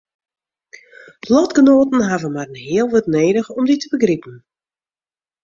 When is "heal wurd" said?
2.65-3.07